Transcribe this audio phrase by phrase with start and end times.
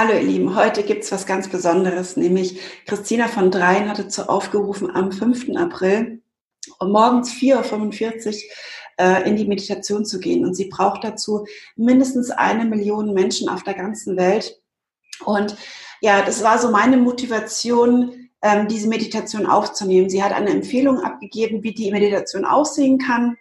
[0.00, 4.94] Hallo ihr Lieben, heute gibt's was ganz Besonderes, nämlich Christina von Dreien hatte zu aufgerufen
[4.94, 5.56] am 5.
[5.56, 6.22] April
[6.78, 8.42] um morgens 4.45 Uhr
[9.00, 10.44] äh, in die Meditation zu gehen.
[10.44, 14.62] Und sie braucht dazu mindestens eine Million Menschen auf der ganzen Welt.
[15.24, 15.56] Und
[16.00, 20.08] ja, das war so meine Motivation, ähm, diese Meditation aufzunehmen.
[20.08, 23.36] Sie hat eine Empfehlung abgegeben, wie die Meditation aussehen kann.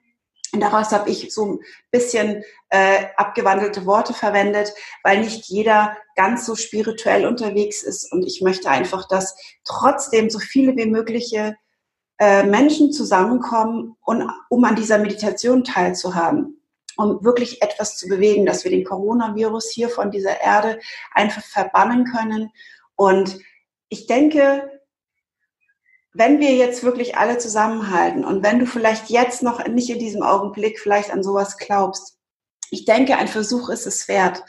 [0.54, 1.60] Und daraus habe ich so ein
[1.92, 4.74] bisschen äh, abgewandelte Worte verwendet,
[5.04, 8.12] weil nicht jeder ganz so spirituell unterwegs ist.
[8.12, 11.56] Und ich möchte einfach, dass trotzdem so viele wie mögliche
[12.20, 16.62] äh, Menschen zusammenkommen, und, um an dieser Meditation teilzuhaben,
[16.98, 20.80] um wirklich etwas zu bewegen, dass wir den Coronavirus hier von dieser Erde
[21.14, 22.52] einfach verbannen können.
[22.96, 23.40] Und
[23.90, 24.77] ich denke,
[26.18, 30.24] wenn wir jetzt wirklich alle zusammenhalten und wenn du vielleicht jetzt noch nicht in diesem
[30.24, 32.18] Augenblick vielleicht an sowas glaubst,
[32.72, 34.44] ich denke, ein Versuch ist es wert.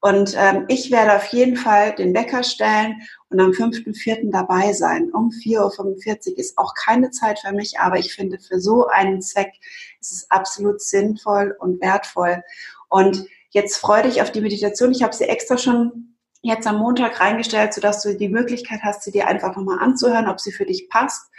[0.00, 4.30] Und ähm, ich werde auf jeden Fall den Wecker stellen und am 5.4.
[4.30, 5.10] dabei sein.
[5.12, 9.22] Um 4.45 Uhr ist auch keine Zeit für mich, aber ich finde, für so einen
[9.22, 9.52] Zweck
[10.00, 12.42] ist es absolut sinnvoll und wertvoll.
[12.90, 14.92] Und jetzt freue dich auf die Meditation.
[14.92, 16.13] Ich habe sie extra schon
[16.44, 20.40] jetzt am Montag reingestellt, sodass du die Möglichkeit hast, sie dir einfach nochmal anzuhören, ob
[20.40, 21.30] sie für dich passt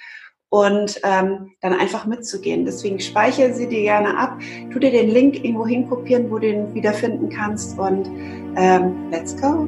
[0.49, 2.65] und ähm, dann einfach mitzugehen.
[2.65, 4.39] Deswegen speichere sie dir gerne ab,
[4.71, 8.07] tu dir den Link irgendwo hinkopieren, wo du ihn wiederfinden kannst und
[8.55, 9.67] ähm, let's go.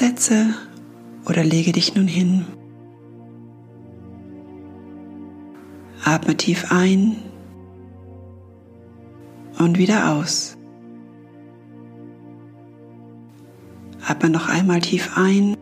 [0.00, 0.54] Setze
[1.26, 2.46] oder lege dich nun hin.
[6.02, 7.16] Atme tief ein
[9.58, 10.56] und wieder aus.
[14.08, 15.54] Atme noch einmal tief ein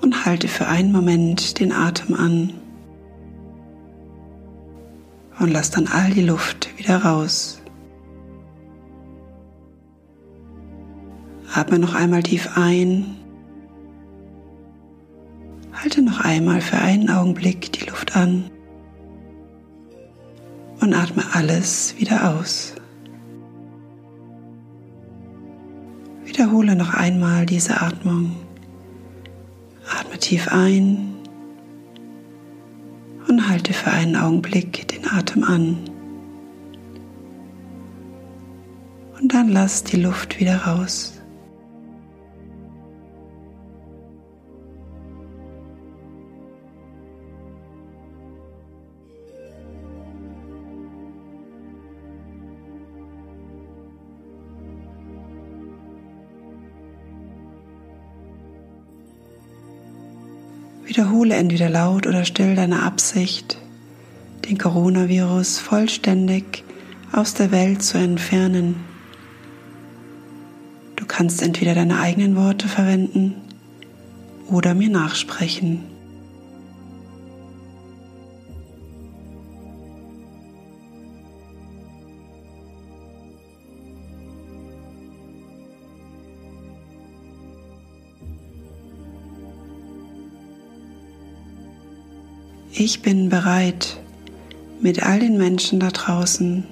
[0.00, 2.52] und halte für einen Moment den Atem an.
[5.38, 7.62] Und lass dann all die Luft wieder raus.
[11.54, 13.16] Atme noch einmal tief ein.
[15.72, 18.50] Halte noch einmal für einen Augenblick die Luft an
[20.80, 22.74] und atme alles wieder aus.
[26.24, 28.34] Wiederhole noch einmal diese Atmung.
[29.96, 31.14] Atme tief ein
[33.28, 35.78] und halte für einen Augenblick den Atem an.
[39.20, 41.13] Und dann lass die Luft wieder raus.
[61.24, 63.56] Wiederhole entweder laut oder still deine Absicht,
[64.46, 66.64] den Coronavirus vollständig
[67.12, 68.84] aus der Welt zu entfernen.
[70.96, 73.36] Du kannst entweder deine eigenen Worte verwenden
[74.50, 75.93] oder mir nachsprechen.
[92.76, 94.00] Ich bin bereit,
[94.80, 96.64] mit all den Menschen da draußen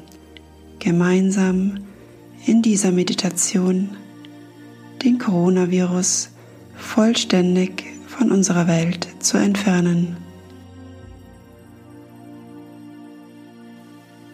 [0.80, 1.78] gemeinsam
[2.44, 3.90] in dieser Meditation
[5.04, 6.30] den Coronavirus
[6.76, 10.16] vollständig von unserer Welt zu entfernen.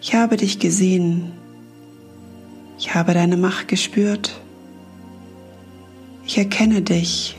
[0.01, 1.33] Ich habe dich gesehen.
[2.79, 4.41] Ich habe deine Macht gespürt.
[6.25, 7.37] Ich erkenne dich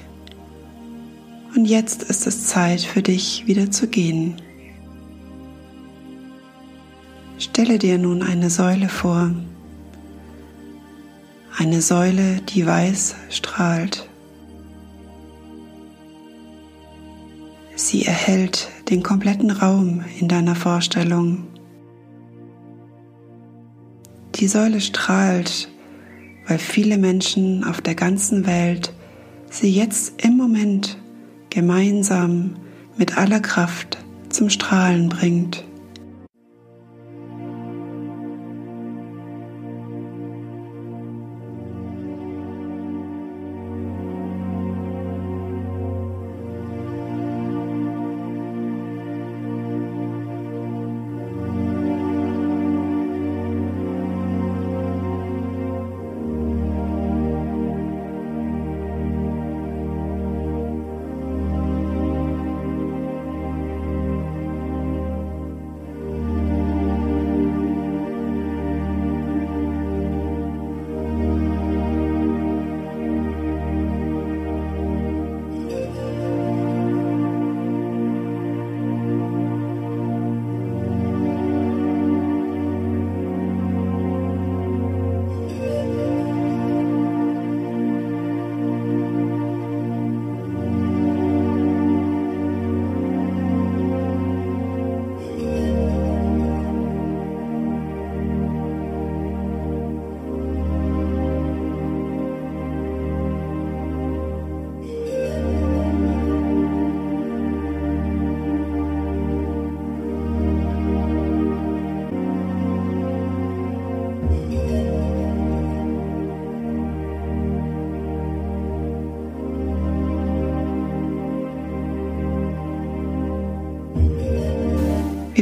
[1.56, 4.42] und jetzt ist es Zeit für dich wieder zu gehen.
[7.38, 9.32] Stelle dir nun eine Säule vor.
[11.58, 14.10] Eine Säule, die weiß strahlt.
[17.76, 21.48] Sie erhält den kompletten Raum in deiner Vorstellung.
[24.36, 25.70] Die Säule strahlt,
[26.48, 28.94] weil viele Menschen auf der ganzen Welt
[29.50, 30.98] sie jetzt im Moment
[31.50, 32.56] gemeinsam
[32.98, 33.98] mit aller Kraft
[34.30, 35.64] zum Strahlen bringt.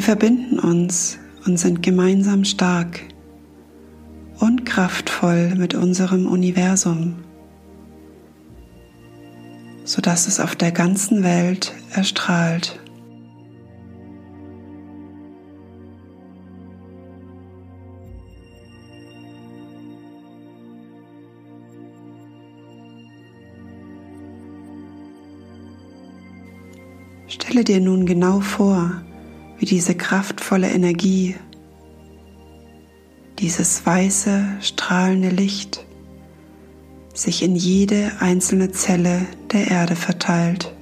[0.08, 3.02] Verbinden uns und sind gemeinsam stark
[4.40, 7.26] und kraftvoll mit unserem Universum,
[9.84, 12.80] sodass es auf der ganzen Welt erstrahlt.
[27.28, 29.02] Stelle dir nun genau vor,
[29.60, 31.36] wie diese kraftvolle Energie,
[33.40, 35.86] dieses weiße, strahlende Licht
[37.14, 40.74] sich in jede einzelne Zelle der Erde verteilt.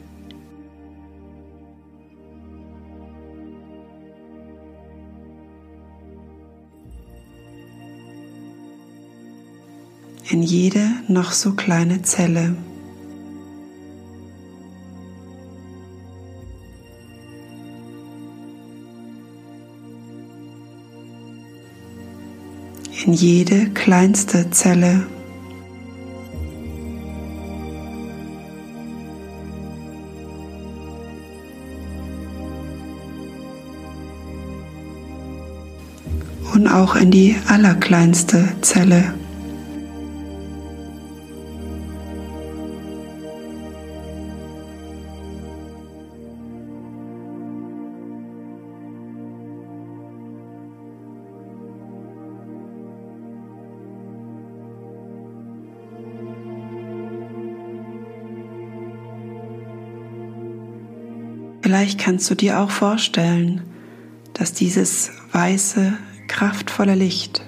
[10.30, 12.56] In jede noch so kleine Zelle.
[23.06, 25.06] In jede kleinste Zelle.
[36.54, 39.13] Und auch in die allerkleinste Zelle.
[61.65, 63.63] Vielleicht kannst du dir auch vorstellen,
[64.33, 65.94] dass dieses weiße,
[66.27, 67.44] kraftvolle Licht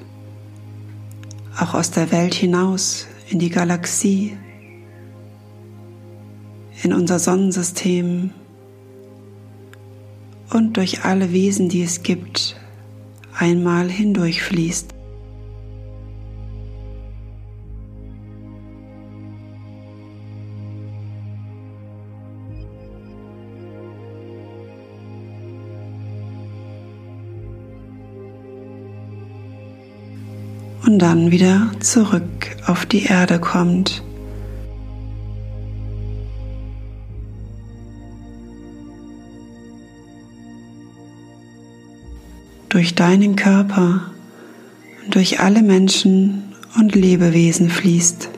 [1.55, 4.35] auch aus der Welt hinaus in die Galaxie,
[6.81, 8.31] in unser Sonnensystem
[10.49, 12.59] und durch alle Wesen, die es gibt,
[13.37, 14.96] einmal hindurchfließt.
[30.87, 34.03] Und dann wieder zurück auf die Erde kommt.
[42.69, 44.01] Durch deinen Körper
[45.09, 48.29] durch alle Menschen und Lebewesen fließt.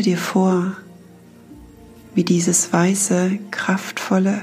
[0.00, 0.72] Stelle dir vor,
[2.14, 4.40] wie dieses weiße, kraftvolle,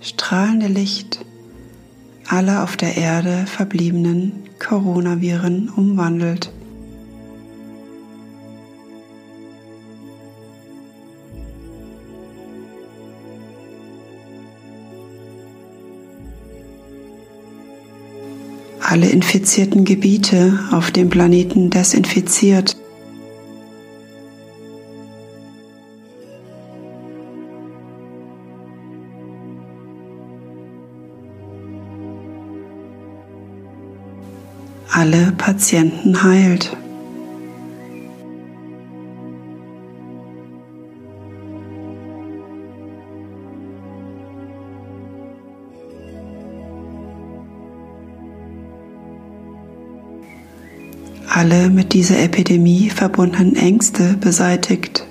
[0.00, 1.22] strahlende Licht
[2.26, 6.50] alle auf der Erde verbliebenen Coronaviren umwandelt.
[18.80, 22.78] Alle infizierten Gebiete auf dem Planeten desinfiziert
[35.04, 36.74] alle Patienten heilt.
[51.28, 55.06] Alle mit dieser Epidemie verbundenen Ängste beseitigt.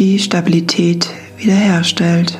[0.00, 2.38] Die Stabilität wiederherstellt.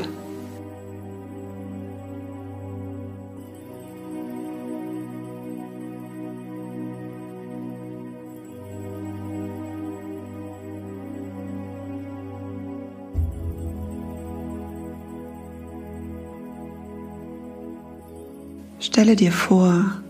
[18.81, 20.01] Stelle dir vor,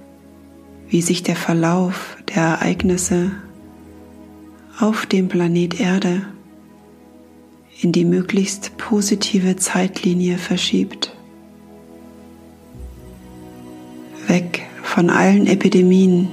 [0.89, 3.33] wie sich der Verlauf der Ereignisse
[4.79, 6.23] auf dem Planet Erde
[7.83, 11.15] in die möglichst positive Zeitlinie verschiebt.
[14.27, 16.29] Weg von allen Epidemien.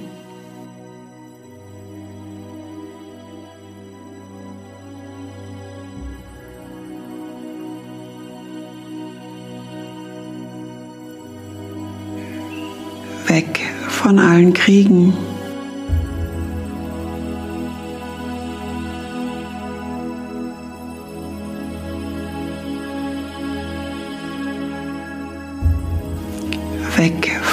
[13.29, 15.13] weg von allen Kriegen.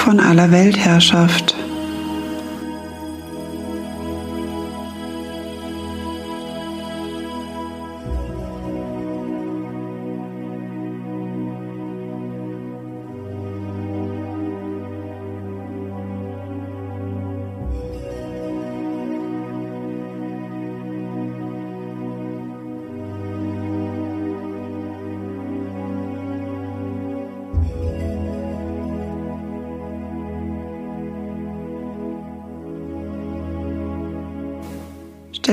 [0.05, 1.54] Von aller Weltherrschaft.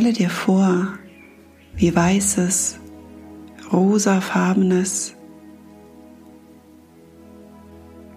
[0.01, 0.87] Stelle dir vor,
[1.75, 2.79] wie weißes,
[3.71, 5.13] rosafarbenes,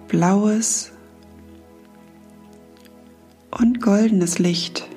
[0.08, 0.92] blaues
[3.50, 4.88] und goldenes Licht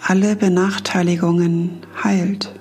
[0.00, 2.54] alle Benachteiligungen heilt.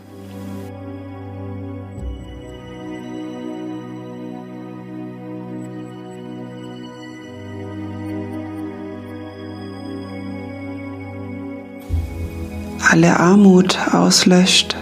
[12.94, 14.76] Alle Armut auslöscht.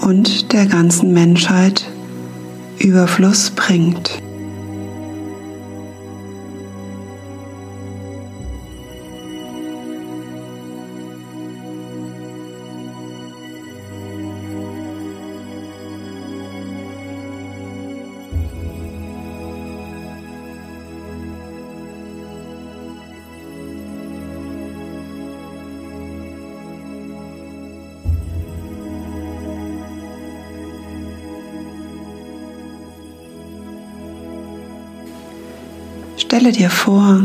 [0.00, 1.84] und der ganzen Menschheit
[2.78, 4.22] Überfluss bringt.
[36.30, 37.22] Stelle dir vor,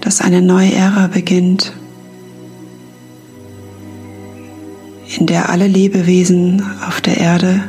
[0.00, 1.72] dass eine neue Ära beginnt,
[5.18, 7.64] in der alle Lebewesen auf der Erde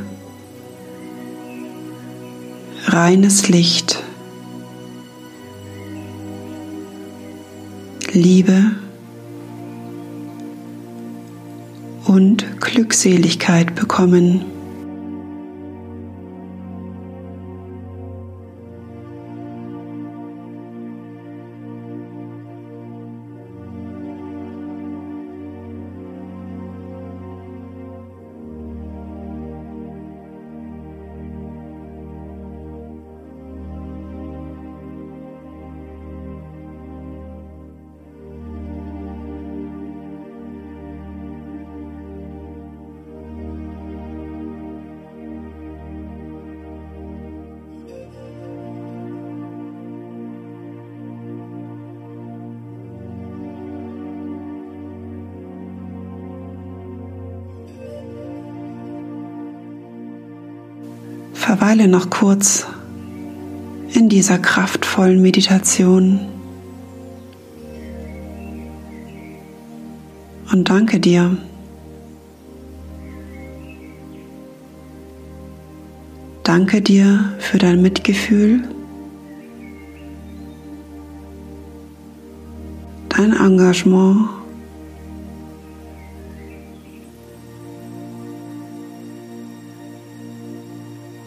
[2.86, 4.04] reines Licht,
[8.12, 8.76] Liebe
[12.06, 14.55] und Glückseligkeit bekommen.
[61.58, 62.68] Verweile noch kurz
[63.94, 66.20] in dieser kraftvollen Meditation
[70.52, 71.38] und danke dir.
[76.44, 78.62] Danke dir für dein Mitgefühl,
[83.08, 84.28] dein Engagement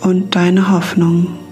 [0.09, 1.48] und deine Hoffnung.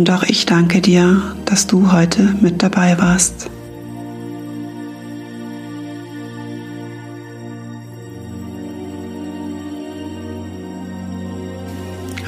[0.00, 3.50] Und auch ich danke dir, dass du heute mit dabei warst.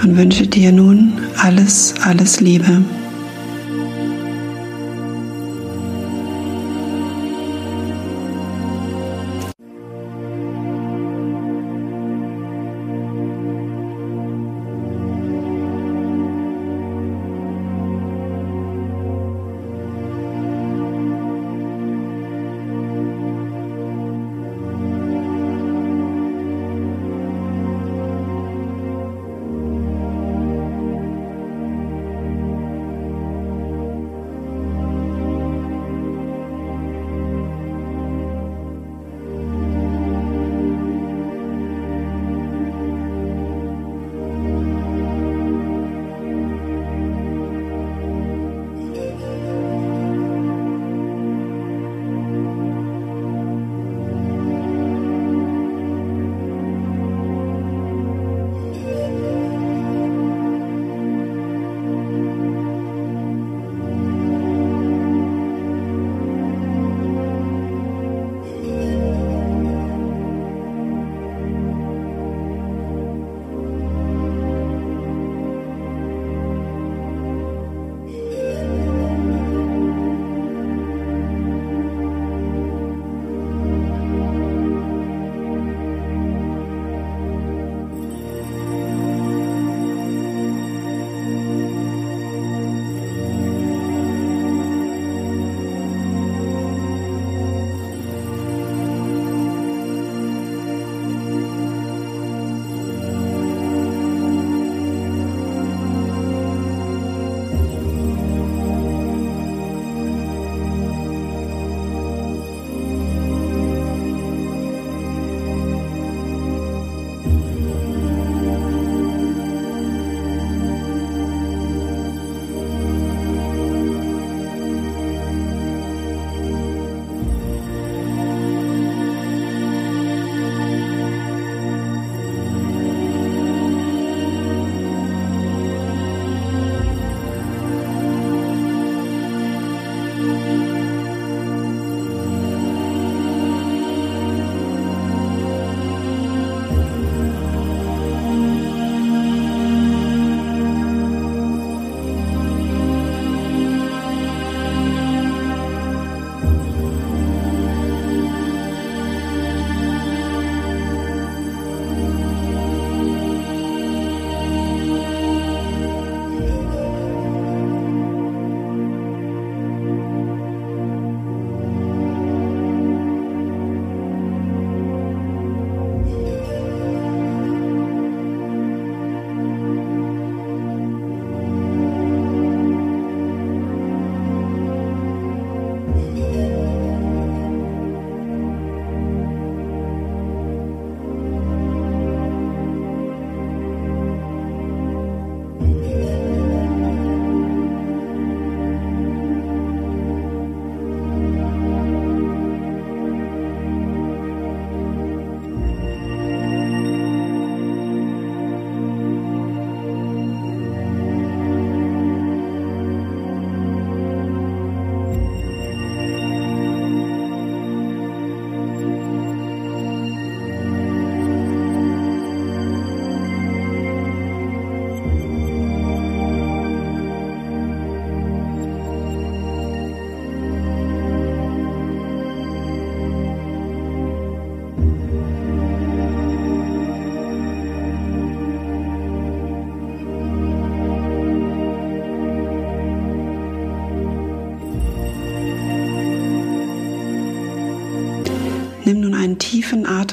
[0.02, 2.84] Und wünsche dir nun alles, alles Liebe.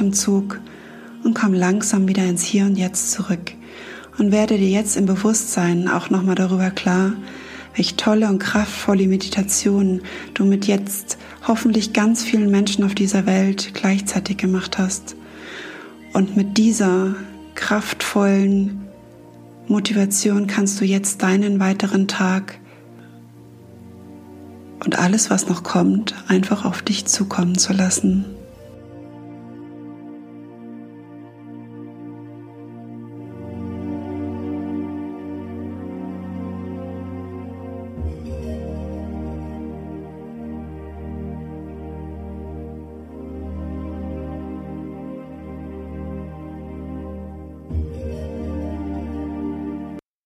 [0.10, 0.60] Atemzug
[1.24, 3.52] und komm langsam wieder ins Hier und Jetzt zurück
[4.18, 7.14] und werde dir jetzt im Bewusstsein auch nochmal darüber klar,
[7.76, 10.02] welche tolle und kraftvolle Meditation
[10.34, 11.18] du mit jetzt
[11.48, 15.16] hoffentlich ganz vielen Menschen auf dieser Welt gleichzeitig gemacht hast.
[16.14, 17.16] Und mit dieser
[17.54, 18.88] kraftvollen
[19.68, 22.60] Motivation kannst du jetzt deinen weiteren Tag
[24.84, 28.26] und alles, was noch kommt, einfach auf dich zukommen zu lassen.